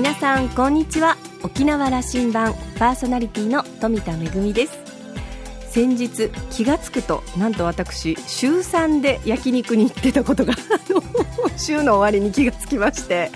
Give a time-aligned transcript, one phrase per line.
[0.00, 1.18] 皆さんこんにちは。
[1.42, 4.78] 沖縄羅針盤パーソナリティの富田恵です。
[5.68, 10.54] 先日気がつくとなんと私週3で焼肉に行ってたことが
[11.58, 13.30] 週の終わりに気がつきまして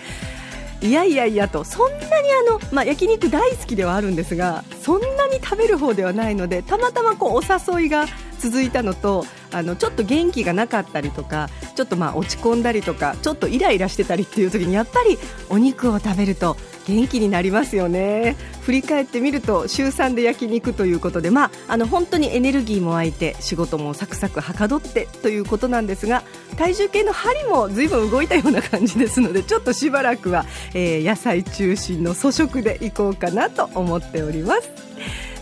[0.81, 2.03] いやいやいやとそんなに
[2.49, 8.07] あの、まあ、焼肉大好きではあるんですがそんなに食べる方ではないのでたまたまこうお誘いが
[8.39, 15.19] 続いたのとあのちょっと元気がなかったりとかちょっとまあ落ち込んだりとかちょっとイライラしてたりっていう時にやっぱり
[15.49, 18.37] お肉を食べると元気になりますよね。
[18.63, 26.23] 振り返ってみると週3で焼肉ということで、まあ、あの本当にエネルギーも湧いて仕事もサクサクはかどってということなんですが
[26.57, 34.71] 体重計の針もずいぶん動いたような感じですのでちょっとしばらくは、えー、野菜中心の粗食でいこうかなと思っております。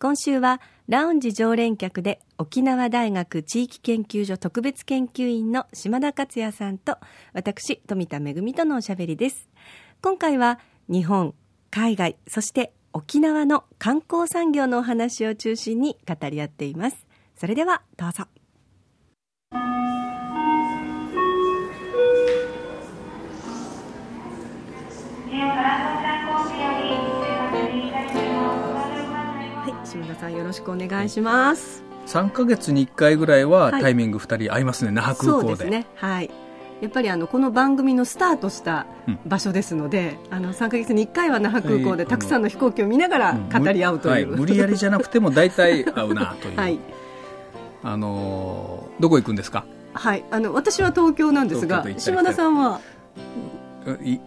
[0.00, 6.98] 今週はラウンジ常連客で沖縄大学地域研究所特別研究員の島田克也さんと
[7.32, 9.48] 私富田恵とのおしゃべりです。
[10.00, 11.34] 今回は日本
[11.72, 17.06] 海外そして沖縄の観光産業のお話を中心に語り合っています。
[17.34, 18.28] それではどうぞ。
[29.88, 31.82] 島田さんよろしくお願いします。
[32.06, 35.48] 3か月に1回ぐらいはタイミング2人合いますね、はい、那覇空港で。
[35.48, 35.86] そうですね。
[35.94, 36.30] はい。
[36.80, 38.86] やっぱりあのこの番組のスタートした
[39.26, 46.78] 場所ですので、うん、あの3か月に1回は那覇空港でたくさんの飛行機を見ながら語り合うという、うんはい、無理やりじゃなくても大体合うなという、 はい、
[47.82, 49.64] あのどこ行くんですか？
[49.92, 50.24] はい。
[50.30, 52.80] あの私は東京なんですが島田さんは？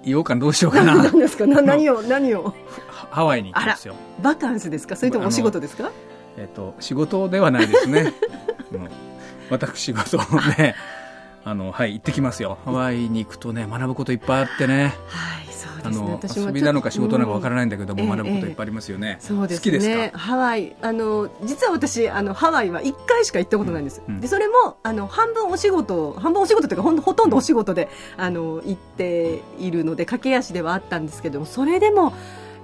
[0.03, 0.95] 言おうかどうしようかな。
[1.03, 1.45] 何ですか？
[1.47, 2.53] 何を何を？
[3.11, 3.95] ハワイに行きますよ。
[4.21, 4.95] バカンスですか？
[4.95, 5.91] それともお仕事ですか？
[6.37, 8.13] えっ、ー、と仕事ではないですね、
[8.71, 8.89] うん、
[9.49, 10.17] 私事
[10.57, 10.75] ね
[11.43, 12.57] あのはい行ってきますよ。
[12.65, 14.93] ハワイに行くとね学ぶこといっぱいあってね。
[15.07, 15.40] はい
[15.83, 19.17] あの遊びなのか仕事なのかわからないんだけども、学ぶこといっぱいありますよね。
[19.19, 20.11] そうですね。
[20.13, 24.01] ハワイあの実は私あのハワイは一回しか行ったことないんです。
[24.19, 32.13] でそれもあの半分お仕事半分お仕事というかほんほとんどお仕事であの行っているので駆け足ではあったんですけどもそれでも。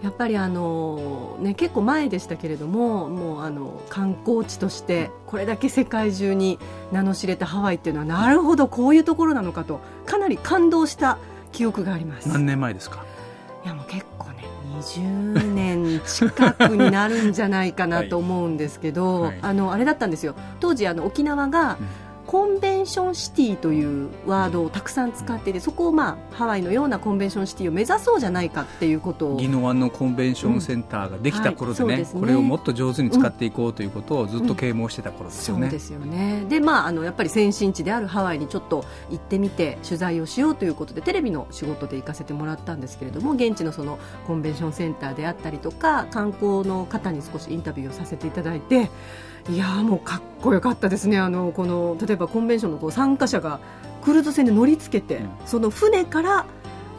[0.03, 6.59] やっぱりあの、ね、結構前でしたけれどももうあの観光地としてこれだけ世界中に
[6.91, 11.17] 名の知れたハワイっていうのはなるほどこういうところなのかとかなり感動した
[11.51, 12.29] 記憶があります。
[12.29, 13.05] 何年前ですか？
[13.65, 14.45] いやもう結構ね
[14.79, 19.31] 20年近くになるんじゃないかなと思うんですけど、はい。
[19.31, 20.35] はい、あのあれだったんですよ。
[20.59, 29.37] 当時あの沖縄が、うんコンベンションシティというワードをたくさん使っていてそこを、まあ、ハワイのようなコンベンションシティを目指そうじゃないかっていうことを。
[29.37, 31.89] 宜野湾のコンベンションセンターができた頃でねうん。
[31.89, 32.19] はい、でね。
[32.19, 35.59] これをもっと上手に使っていこうということをずっと啓蒙してた頃ですよね。
[35.59, 36.45] うんうん、そうですよね。
[36.49, 48.89] で、まあ、あのやっぱり先進地であるハワイにちょっと行ってみて取材をしようということでテレビの仕事で行かせてもらったんですけれども現地のそのコンベンションセンターであったりとか観光の方に少しインタビューをさせていただいて。
[49.49, 51.17] いやもうかっこよかったですね。
[51.17, 53.59] あのこの例えばコンベンションのこう参加者が
[54.01, 56.45] クルーズ船で乗りつけて、うん、その船から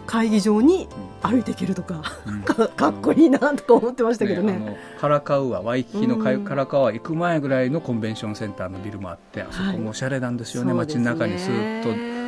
[0.06, 0.88] 会議場に
[1.22, 12.18] 歩いていけるとか、うん、か かっこいいなとか思ってましたけどね、ね、カラカウアワイキキのカラカウア行く前ぐらいのコンベンションセンターのビルもあってあそこもおしゃれなんですよね、はい、街の中にスーッと。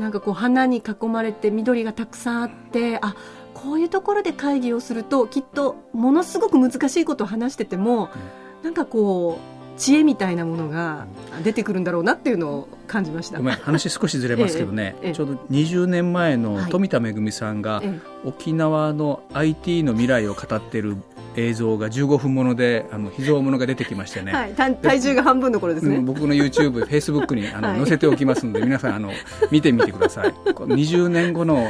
[0.00, 3.16] なんかこう花に囲まれて緑がたくさんあってあ
[3.52, 11.06] こういうところで会議をするときっとものすごく難しいことを話してても、うんなんかこう知恵みたいなものが
[11.44, 13.38] 出てくるんだろうなっていうのを感じました。
[13.38, 17.82] ごめん話少しずれますけどね、 えええ、ちょうど20年前の富田恵さんが、
[18.24, 20.96] 沖縄の IT の未来を語っている
[21.36, 29.12] 映像が15分ものであの秘蔵ものが出てきましてね、はい、体重が半分の頃ですね、僕の YouTube、 Facebook にあの、はい、載せておきますので皆さんあの
[29.52, 30.32] 見てみてください。
[30.32, 31.68] 20年後の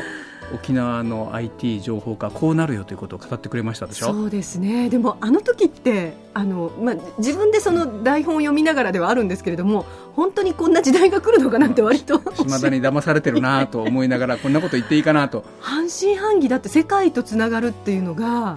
[0.55, 4.07] 沖縄の IT 情報化こうなるよということを語ってくれましたでしょ？
[4.13, 4.89] そうですね。
[4.89, 9.85] でもあの時ってあの、まあ、自分でその台本を読みながらではあるんですけれども
[10.15, 15.45] 本当にこんな時代が来るのかなって割と 島田に騙されてるなと思いながらこんなこと言っていいかなと。
[15.61, 18.57] 半信半疑だって世界とつながるっていうのが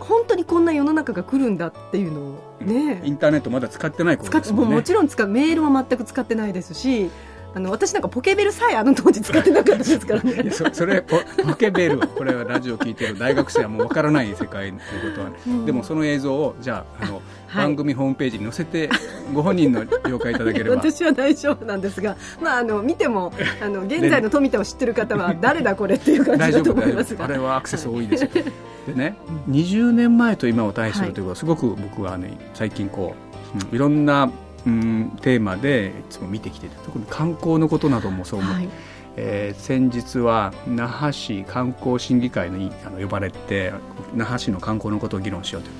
[0.00, 4.74] 本当にこんな世の中が来るんだっていうのをね、インターネットまだ使ってない頃ですもんね。
[4.76, 7.10] もちろん使メールも全く使ってないですし
[7.56, 10.50] あの私なんかポケベルさえあの当時使ってなかったですからね。
[10.50, 15.36] そそれポポケベルこれはラジオ聞いてる大学生はもう分からない世界ということは、ね。
[15.46, 17.14] うん、でもその映像をじゃああの、
[17.46, 18.90] はい、番組ホームページに載せて
[19.32, 20.76] ご本人の了解いただければ。
[20.76, 23.32] 私は大丈夫なんですが、まあ、あの見ても
[23.64, 27.24] あの現在の富田を知ってる方は誰だこれっていう感じだと思いますが。
[27.24, 28.52] あれはアクセス多いですよ、はい、で
[28.94, 29.16] ね
[29.48, 33.14] 20年前と今を対するということはすごく僕はね最近こ
[33.54, 34.30] う、うん、いろんな
[34.66, 38.68] うん、テーマでいつも見てきてて特に観光のことなどもそう思って、はい、
[39.16, 43.72] えー、先日は那覇市観光審議会にあの呼ばれて
[44.14, 45.74] 那覇市の観光のことを議論しようという。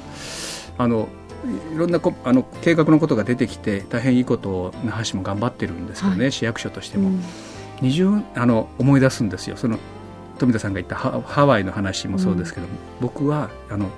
[0.79, 1.09] あの
[1.75, 7.21] いろんなこあの計画のことが出てきて大変いいことを那覇市も頑張ってるんですけどね、はい、市役所としても、うん、
[7.81, 9.57] 20あの思い出すんですよ。
[9.57, 9.79] その
[10.39, 13.91] 富田さんが言ったハワイの話もそうですけど、うん、僕はあの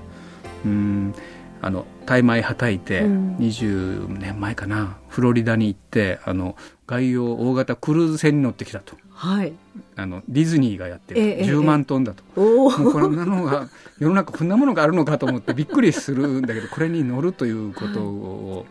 [0.65, 1.15] うん
[1.61, 6.57] あの大米はたいて20年前かな、うん、フロリダに行ってあの
[6.87, 9.53] 外洋大型クルーズ船に乗ってきたと、はい、
[9.97, 13.69] あのディズニーがやってる、ええ、10万トンだと、え、もうこんなのが
[13.99, 18.67] 世の中こんなものがあるのかと思って びっくりするんだけどこれに乗るということを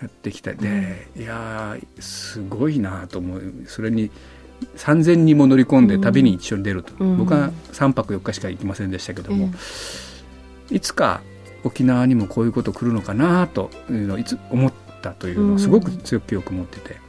[0.00, 3.52] やってきたで、いやすごいなと思う。
[3.66, 4.12] それに
[4.76, 9.50] 3000人も乗り込んで旅に一緒に出ると、うん、僕は3泊4日しか行きませんでしたけども、
[10.70, 11.20] いつか
[11.64, 14.72] 沖縄にもこういうこと来るのかなというのをいつ思っ
[15.02, 17.08] たというのをすごく強く記憶持ってて。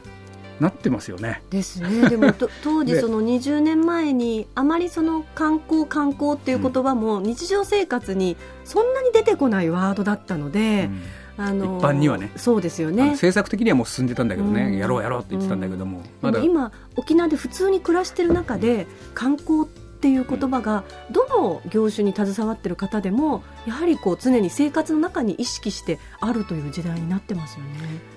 [0.59, 1.41] なってますよね。
[1.49, 2.09] ですね。
[2.09, 8.35] でも 当時その20年前にあまりその観光観光っていう言葉も日常生活に
[8.65, 10.89] そんなに出てこないワードだったので、
[11.37, 12.31] うん、あの一般にはね。
[12.35, 13.11] そうですよね。
[13.11, 27.71] 政策的にはもう進んでたんだけどね、うん、やろうやろうって言ってたんだけども、まだ今沖縄で普通に暮らしてる中で観光ってっていう言葉がどの業種に携わっている方でもやはりこう常に生活の中に意識してあるという時代になってますよね。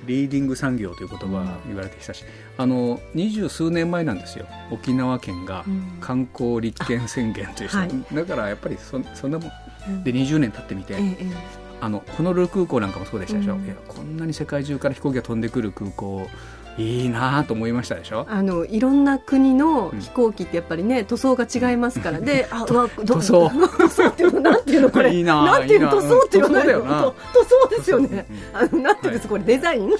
[0.06, 4.46] リーディング産業という言葉が言われてきたし、うん、あの二十数年前なんですよ。
[4.70, 5.64] 沖縄県が
[6.00, 10.05] 観光立憲宣言という、う んはい、だからやっぱりそそんなもん。
[10.05, 11.62] で20年経ってみて、ええ。
[11.81, 16.29] あのホノルル空港なんかもそうでしたでしょ、うん、いやこんなに世界中から飛行機が飛んでくる空港
[16.78, 18.26] いいなと思いましたでしょ？
[18.28, 23.50] あのいろんな国の飛行機ってやっぱりね塗装が違いますからであうわ塗装。
[23.78, 25.14] 塗装っていうのなんていうのこれ？
[25.14, 26.82] いいななんていう塗装って言わないの？
[26.82, 29.90] 塗装ですよね、あのなんていうんですこれデザイン？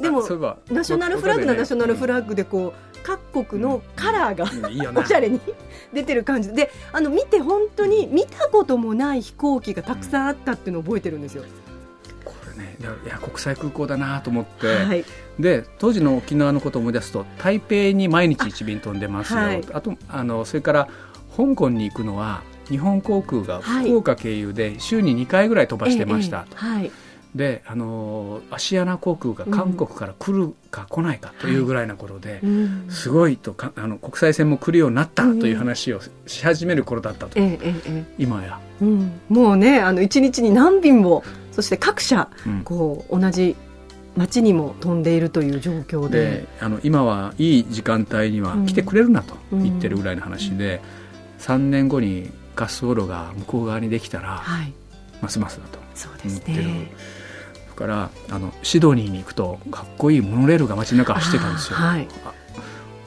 [0.00, 0.22] でも
[0.70, 5.40] ナショナルフラッグなナショナルフラッグでこう各国のカラーがおしゃれに
[5.92, 6.52] 出てる感じ。
[6.52, 11.44] であの見て本当に見たこともない飛行機がたくさんあったっていうのを覚えてるんですよ。
[12.58, 15.04] ねいや国際空港だなと思って、はい、
[15.38, 19.40] で当時の沖縄のことを思い出すと台北に毎日1便飛んでますよ。
[19.40, 20.88] あはい、あとあのそれから
[21.36, 26.90] 香港に行くのは日本航空が福岡経由で週に2回ぐらい飛ばしてました、はい、
[27.34, 41.22] であのアシアナ航空が韓国から来るか来ないかというぐらいな頃で、うん、すごいとかあの国際線も来るようになったという話をし始める頃だったと、うん、今や、うん、もうねあの1日に何便も
[41.52, 42.28] そして各社、
[42.62, 43.56] こう同じ
[44.16, 46.46] 街にも飛んでいるという状況で。
[46.60, 50.80] あの今はいい時間帯には来てくれるなと言ってるぐらいの話で、
[51.38, 54.72] うん、3年後に滑走路が向こう側にできたら、はい、
[55.20, 55.78] ますますだと
[56.28, 56.62] 思ってる。
[56.62, 56.68] だ
[57.78, 61.76] からあのシドニーに行くとかっこいいモノレールが街の中走ってたんですよ。
[61.76, 62.08] はい、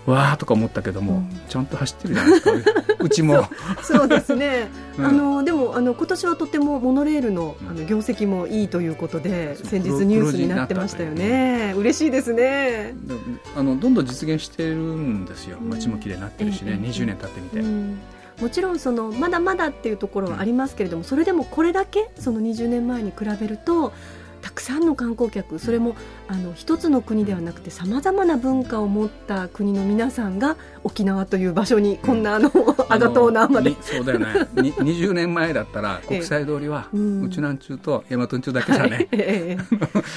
[0.06, 2.52] わーとか思ったけども、うん、ちゃんと走ってるじゃないですか。
[3.00, 3.46] う ちも。
[3.84, 11.74] そうですね、うん、あのでもあの今年はとてもモノレールのあの業績もいいということで、うん、先日ニュースになってましたよね。
[11.76, 12.96] 嬉しいですね。
[13.58, 15.58] あのどんどん実現してるんですよ。
[15.60, 17.62] 街も綺麗になってるしね、うん、20年経ってみて。
[18.42, 23.94] もちろんそのまだまだっていうところはありますけれども、それでもこれだけその20年前に比べると
[24.42, 25.96] たくさんの観光客それも
[26.28, 33.76] あの一つの国ではなくてさまざまな文化を持った国の皆さんが沖縄という場所にこんなあの、うん、あがとうなまで。
[33.82, 34.26] そうだよね。
[34.56, 39.18] 20年前だったら 国際通りは、うちなんちゅうと大和んちゅうだけじゃね、は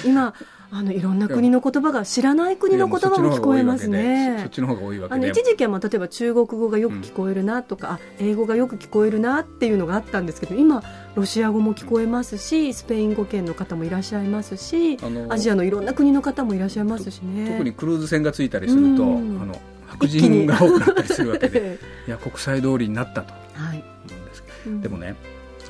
[0.04, 0.08] い。
[0.08, 0.34] 今
[0.76, 4.38] あのいろんな国の言葉が知らない国の言葉も聞こえますね。
[4.40, 10.82] そっちの方が多いわけあの一時期はまあ例えば中国語がよく聞こえるなとか、うん、英語がよく聞こえるなっていうのがあったんですけど今
[11.14, 17.52] ロシア語も聞こえますしスペイン語圏の方もいらっしゃいますしアジアのいろんな国の方もいらっしゃいますしね。
[17.52, 21.78] 特にクルーズ船がついたりすると、うん、あの白人が多くなったりするわけで
[22.08, 23.32] いや国際通りになったと。
[23.54, 25.14] 思うんです、はい、でもね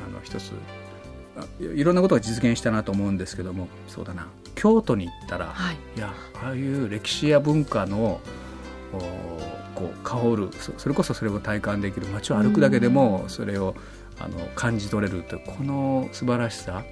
[0.07, 0.53] あの一つ
[1.61, 4.29] いろんなことが実現したなと思うんですけどもそうだな。
[4.55, 8.21] 京都に行ったら、はい、いやああいう歴史や文化の
[9.75, 13.75] こう香るそれこそそれを体感できる街を歩くだけでもそれを
[14.21, 16.85] あの感じ取れるというこの素晴らしさ。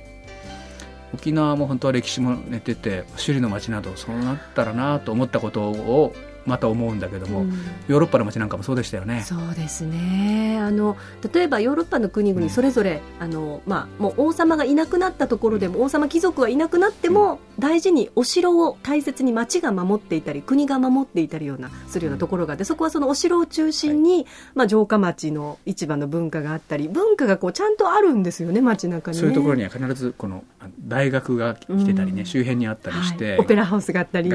[1.15, 6.15] 沖縄も本当は歴史も寝てて首里の街などそうなったらなと思ったことを
[6.47, 7.51] また思うんだけども、うん、
[7.89, 9.23] ヨーロッパの街なんかもそうでしたよね。
[9.23, 10.59] そうですね。
[10.61, 10.97] あの
[11.33, 30.45] 例えばヨーロッパの国々それぞれ、うん、あのまあ、もう王様がいなくなったところでも王様貴族はいなくなっても、大事にお城を大切に町が守っていたり国が守っていたりようなするようなところがあってそこはそのお城を中心に、はい、まあ、城下町の市場の文化があったり文化がこうちゃんとあるんですよね街中に、ね、そういうところには必ずこの
[30.81, 34.31] 大学が来てたりね、周辺にあったりして、はい、オペラハウスがあったり。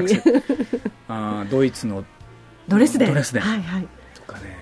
[1.10, 1.97] あドイツの
[2.68, 4.56] ドレスデンドレスデン、はいはい、とかね、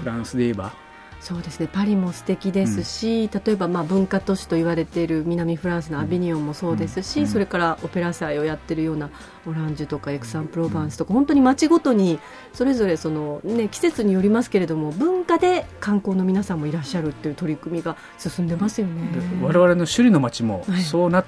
[0.00, 0.84] フランスで言えば。
[1.20, 1.70] そうですね。
[1.72, 9.08] パリも素敵ですし、うん、例えばまあ文化都市と言われている南フランスのアビニオンもそうですし、うん、それからオペラ祭をやってるような
[9.46, 12.18] オランジュとかエクサン・プロバンスとか本当に街ごとに
[12.52, 19.00] それぞれその、ね、季節によりますけれども文化で観光の皆さんもいらっしゃるっていう取り組みが進んでますよね。
[19.40, 21.24] 我々の首里の街もそうなっ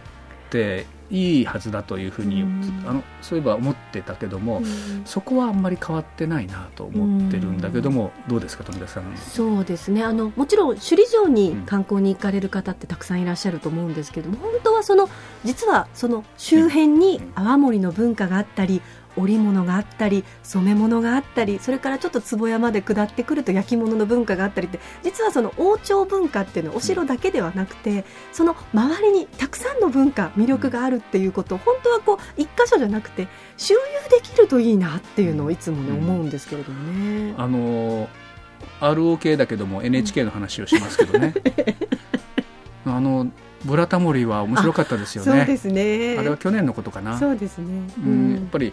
[0.51, 9.17] ていいはずだというふうに、うん、あのそういえば思ってたけども、うん、そこはあんまり変わってないなと思ってるんだけども、うん、どうですか富田さん？
[9.17, 10.03] そうですね。
[10.03, 15.09] あのもちろん首里城に観光に行かれる方ってたくさんいらっしゃると思うんですけども本当はその
[15.45, 18.83] 実はその周辺に泡盛の文化があったり
[19.17, 33.79] 織物があったり染め物があったりそれからちょっと壺山で下ってくると焼き物の文化があったりって実はその王朝文化っていうのはお城だけではなくてその周りにたくさんの文化魅力があるっていうことを本当はこう一箇所じゃなくて周遊
[34.11, 37.35] できるといいなっていうのをいつもね思うんですけれどもね。
[37.37, 38.09] あの
[38.81, 41.35] ROK だけども NHK の話をしますけどね。
[42.85, 43.31] あの
[43.65, 45.33] ブラタモリは面白かったですよね。
[45.33, 46.17] そうですね。
[46.19, 47.19] あれは去年のことかな。
[47.19, 47.89] そうですね。
[47.99, 48.73] うん、やっぱり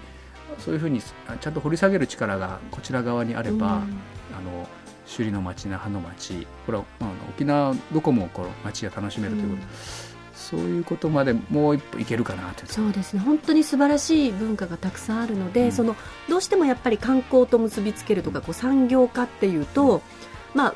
[0.64, 3.82] そういうふうにちゃんと掘り下げる力がこちら側にあれば、うん、
[4.38, 4.68] あの
[5.06, 9.62] 首里の町那覇の町これは、まあ、沖縄どこもこの町が楽しめるということ。
[9.62, 9.70] うん。
[10.34, 13.20] そういうことまでもう一歩いけるかなとそうですね。
[13.20, 15.96] 本当に素晴らしい文化がたくさんあるので、うん、その
[16.28, 20.02] どうしてもやっぱり観光と結びつけるとかこう産業化っていうと、
[20.54, 20.74] まあ、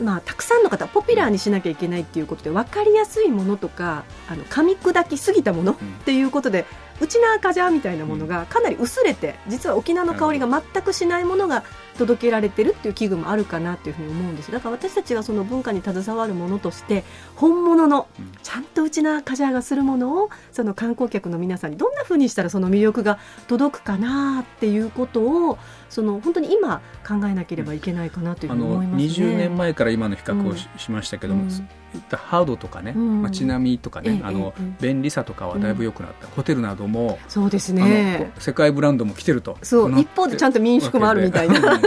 [0.00, 6.66] まあ、たくさんの方ポピュラーにしなきゃいけないっていうことで分かりやすいものとかあの噛み砕きすぎたものっていうことで、
[7.00, 11.62] うちなカジャーみたいなものがかなり薄れて実は沖縄の香りが全くしないものが
[11.98, 14.50] 届けられてるっていう危惧もあるかなというふうに思うんです。
[14.50, 18.08] だから私たちはその文化に携わるものとして本物の
[18.42, 29.08] ちゃんとうちなカジャーがするものをその観光客の皆さんにどんなふうにしたらその魅力が届くかなっていうことをその本当に今考えなければいけないかなというふうに思いますね。
[29.08, 31.50] 20年前から今の比較をし,、ましたけども、うん。
[31.94, 38.32] いったハードとかね、街並みとかね、あの便利さとかはだいぶ良くなった、ホテルなどもそうですね。
[38.38, 41.80] 世界ブランドも来てるとそう一方でちゃんと民宿もあるみたいな。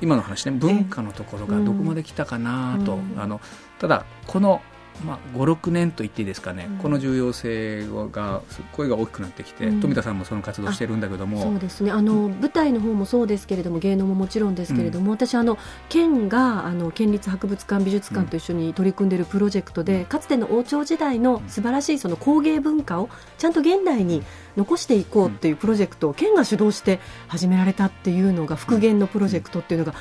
[0.00, 3.40] 今の話ね 文化のところがどこまで来たかなと、あの
[3.78, 4.60] ただこの
[5.04, 11.42] まあ、56年と言っていいですかね、うん、この重要性が声が大きくなってきて、うん、富田さんもその活動してるんだけども。
[11.42, 11.90] そうですね。
[11.90, 24.22] あの、舞台の方もそうですけれども芸能ももちろんですけれども、うん、私あの県があの県立博物館美術館と一緒に取り組んでいるプロジェクトで、かつての王朝時代の素晴らしいその工芸文化をちゃんと現代に
[24.56, 29.94] 残していこうっていうプロジェクトを県が主導して始められたっていうのが復元のプロジェクトっていうのが、う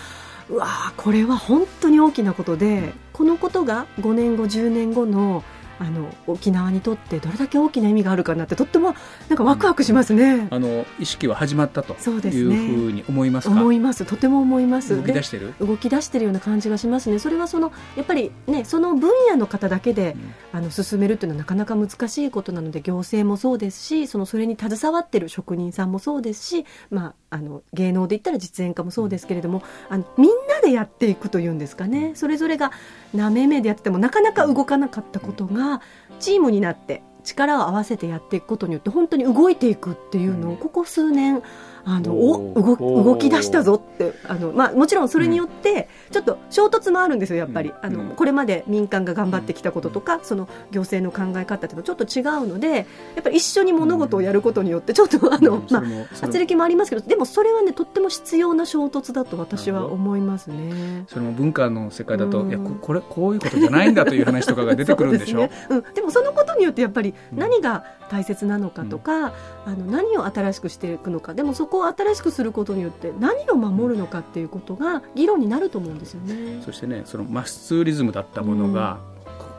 [0.50, 5.44] わこれは本当に大きなことでこのことが5年後10年後の
[5.80, 8.96] あの沖縄にとってどれだけ大きな意味があるかなってとっても
[9.30, 10.48] なんかワクワクしますね。
[10.50, 13.54] あの意識は始まったというふうに思いますか？
[13.54, 14.06] 思います。
[14.06, 14.96] とても思います。
[14.96, 15.54] 動き出してる？
[15.60, 17.20] 動き出してるような感じがしますね。
[17.20, 20.16] それはそのやっぱりねその分野の方だけで、
[20.54, 32.12] うん、あの進めるっていうのはなかなか難しいことなので行政もそうですし、そのそれに携わってる職人さんもそうですし、まああの芸能で言ったら実演家もそうですけれども、あのみんなでやっていくというんですかね。
[32.16, 32.72] それぞれが
[33.14, 35.82] なめめでやっててもなかなか動かなかったことが
[36.20, 41.42] チームになって力を合わせてやっていくことによって本当に動いていくっていうのをここ数年
[41.86, 44.14] あのお動動き出したぞって。
[44.28, 52.82] あの、まあ、もちろんそれによってちょっと衝突もあるんですよやっぱり、あのこれまで民間が頑張ってきたこととかその行政の考え方というのちょっと違うのでや
[53.20, 61.06] っぱり一緒に物事をやることによってちょっとあの、まあ、圧力もありますけどでもそれはねとっても必要な衝突だと私は思いますね。
[61.08, 65.40] それも文化の世界だと、いやこれこういうことじゃないんだという話とかが出てくるんでしょ？
[65.40, 69.34] う、ね、うん、でもそのことによってやっぱり何が大切なのかとか、
[69.66, 71.34] あの何を新しくしていくのか。
[71.34, 76.62] でもそこを新しくすることによって何を守るのかっていうことが議論になると思うんですよね。
[76.64, 79.00] そしてねそのマスツーリズムだったものが、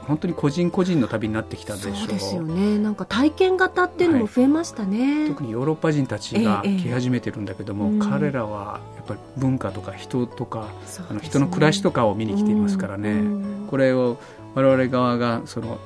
[0.01, 1.95] うん、本当に個人個人の旅になってきたでしょう。
[1.97, 2.79] そうですよね。
[2.79, 10.67] なんか体験型っていうのも増えましたね、はい、特にヨーロッパ人たちが来始めてるんだけども、ええ彼らはやっぱり文化とか人とか、ね、
[11.11, 14.19] あの人の暮らしとかを見に来ていますからね、うん、これを
[14.55, 15.79] 我々側がその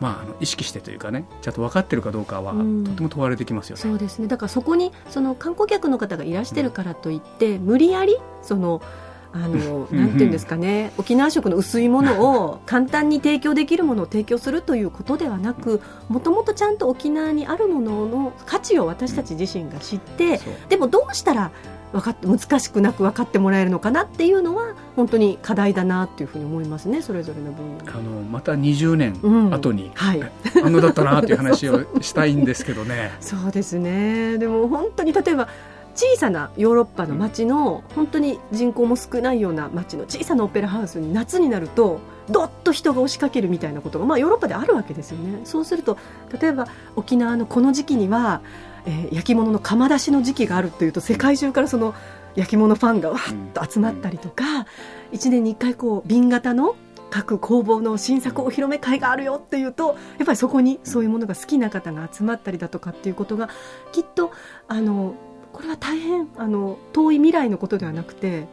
[0.00, 3.82] まあ、あの意識してというかねちゃんと分かってるかどうかは、とても問われてきますよね。
[3.82, 4.28] そうですね。
[4.28, 8.82] だからそこにその観光客の方がいらしてるからといって、うん、無理やりその
[9.32, 21.50] あの なんていうんですかね、沖縄食の薄いものを簡単に提供できるものを提供するということではなくもともとちゃんと沖縄にあるものの価値を私たち自身が知って、でもどうしたら
[21.94, 27.96] 分かって難しくなく分かってもらえるのかなっていうのは本当に課題だなっていうふうに思いますねそれぞれの分野。
[27.96, 30.32] あのまた20年後に、うん、はい、
[30.64, 33.12] あのだったなっていう話をしたいんですけどね。
[33.22, 34.38] そうですね。
[34.38, 35.48] でも本当に例えば
[35.94, 45.42] 小さなヨーロッパの街の本当に人口も少ないような街の小さなオペラハウスに夏になるとどっと人が押しかけるみたいなことが、まあ、ヨーロッパであるわけですよね。
[45.44, 45.96] そうすると
[46.40, 48.40] 例えば沖縄のこの時期には
[48.86, 51.94] えー、焼き物の窯出しの時期があるというと世界中からその
[52.34, 53.18] 焼き物ファンがわっ
[53.52, 54.64] と集まったりとか、うん、
[55.18, 56.76] 1年に1回こう瓶型の
[57.10, 63.50] 各工房の新作お披露目会があるよっていうとやっぱりそこにそういうものが好きな方が集まったりだとかっていうことが
[63.92, 64.32] きっと
[64.66, 65.14] あの
[65.52, 68.46] これは大変あの遠い未来のことではなくて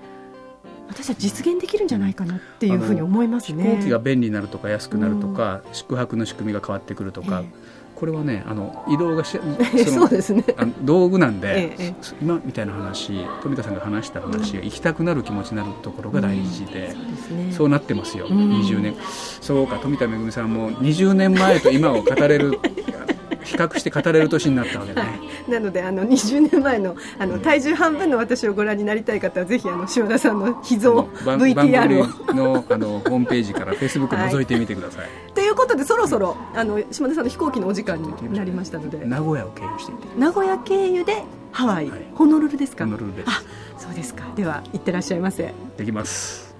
[0.87, 3.63] 私は実現できるんじゃないかなっていうふうに思いますね。
[3.63, 9.39] 飛行機が便利になるとか安くなるとか、うん、宿泊の仕組みが変わってくるとか、えーこれはねあの移動がし
[9.85, 10.43] そうですね。
[10.57, 18.95] あの道具なんで、ええ、今みたいな話富田さんが話した話が行きたくなる気持ちになるところが大事で、うん、そう、ね、そうなってますよ、うん、20年。
[19.39, 22.57] そうか富田恵さんも20年前と今を語れる
[23.45, 25.07] 比較して語れる年になったわけね、は
[25.47, 32.31] い、なのであの20年前のあの体重半分の私をご覧になりたい方はぜひあの塩田さんの秘蔵 VTR を。
[32.33, 35.05] のあのホームページから フェイスブック覗いてみてください。
[35.05, 35.30] と、はい、
[35.81, 39.03] でそろそろあの島田さんの飛行機のお時間になりましたので。
[39.03, 42.85] 名古屋を経由していて名古屋経由でハワイ、はい、ホノルルですか？
[42.85, 43.29] ホノルルです。
[43.29, 43.41] あ
[43.79, 44.31] そうですか。
[44.35, 45.51] では行ってらっしゃいませ。
[45.77, 46.55] できます。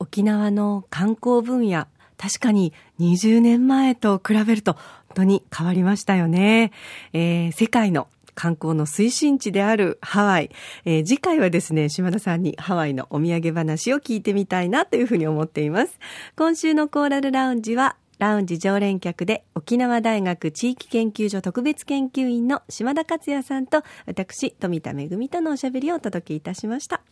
[0.00, 1.86] 沖縄の観光分野、
[2.18, 4.82] 確かに20年前と比べると本
[5.14, 6.72] 当に変わりましたよね。
[7.12, 10.50] えー、世界の観光の推進地であるハワイ、
[10.84, 15.98] えー、次回はですね、島田さんにハワイのお土産話を聞いてみたいなというふうに思っています。
[16.36, 27.02] 今週のコーラルラウンジは、ラウンジ常連客で沖縄大学地域研究所特別研究員の島田克也さんと私、富田恵とのおしゃべりをお届けいたしました。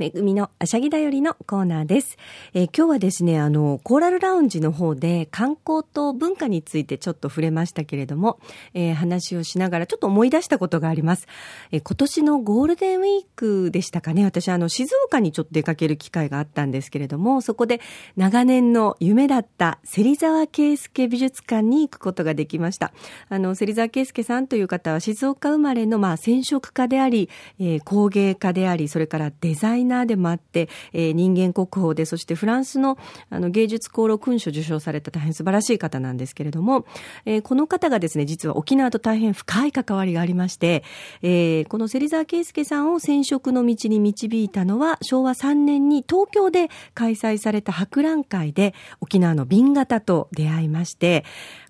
[0.00, 2.16] めぐみのあしゃぎだよりのコーナーです。
[2.54, 8.40] えー、今日はですね、あの、コーラルラウンジの方で観光と文化についてちょっと触れましたけれども、
[8.72, 11.28] えー、話をしながらちょっと思い出したことがあります。
[11.70, 17.82] えー、今年のゴールデンウィークでしたかね、私あの、静岡にちょっと出かける機会があったんですけれども、そこで
[18.16, 22.94] 長年の夢だった芹沢圭介美術館に行くことができました。
[23.28, 32.96] あの、芹沢圭介さんという方は静岡生まれのまあ染色家であり、えー、工芸家であり、それからデザイナーナーでもあって、えー、人間国宝で、そしてフランスの
[33.28, 36.86] あの芸術功労勲章受賞された大変素晴らしい方なんですけれども、
[37.26, 40.82] えー、この方がですね、実は沖縄と大変深い関わりがありまして、
[41.22, 51.24] えー、この芹沢圭介さんを染色の道に導いたのは、昭和3年に東京で開催された博覧会で沖縄の瓶型と出会いまして、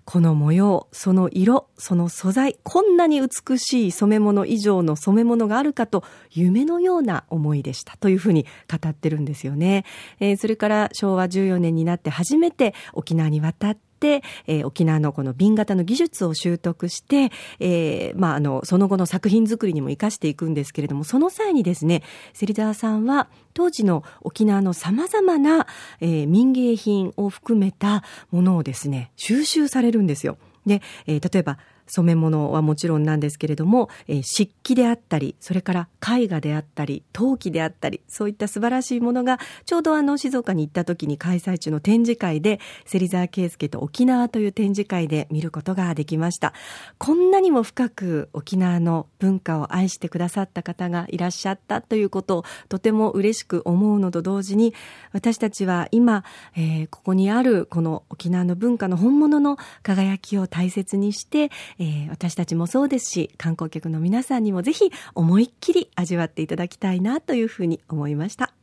[0.05, 9.85] この模様、その色、その素材、こんなに美しい染め物以上の染め物があるかと夢のような思いでしたというふうに語ってるんですよね。
[10.19, 25.67] えー、それから昭和14年になって初めて沖縄に渡って、えー、沖縄のこの瓶型の技術を習得して、えー、まあ、あの、その後の作品作りにも活かしていくんですけれども、その際にですね、芹沢さんは、当時の沖縄の様々な、
[25.99, 30.37] えー、民芸品を含めたものをですね、収集されるんですよ。
[30.65, 46.53] で、えー、例えば、染め物はもちろんなんですけれども、えー、漆器であったり、それから絵画であったり、陶器であったり、そういった素晴らしいものが、ちょうどあの静岡に行った時に開催中の展示会で、芹沢圭介と沖縄という展示会で見ることができました。
[46.97, 54.73] こんなにも深く沖縄の文化を愛してくださった方がいらっしゃったということをとても嬉しく思うのと同時に、
[55.11, 56.23] 私たちは今、
[56.55, 61.49] えー、ここにあるこの沖縄の文化の本物の輝きを大切にして、
[61.81, 68.53] えー、私たちもそうですし、観光客の皆さんにもぜひ思いっきり味わっていただきたいなというふうに思いました。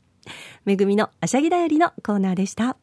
[0.64, 2.76] めぐみのあしゃぎだよりのコーナーでした。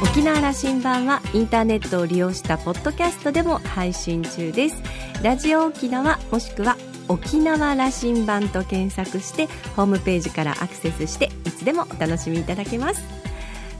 [0.00, 4.80] 沖縄羅針盤はインターネットを利用したポッドキャストでも配信中です。
[5.24, 6.76] ラジオ沖縄もしくは
[7.08, 13.26] 沖縄羅針盤と検索してホームページからアクセスしていつでもお楽しみいただけます。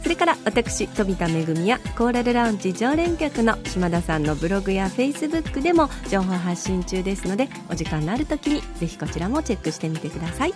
[0.06, 10.52] それから私富田恵やコーラルラウンジ常連客の島田さんのブログやフェイスブックでも情報発信中ですのでお時間のある時にぜひこちらもチェックしてみてください。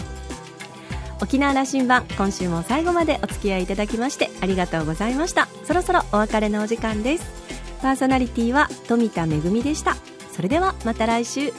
[1.21, 5.49] 沖縄羅針盤今週も最後までお付き合いいただきましてありがとうございました。
[5.65, 7.25] そろそろお別れのお時間です。
[7.83, 9.97] パーソナリティは富田恵でした。
[10.31, 11.53] それではまた来週。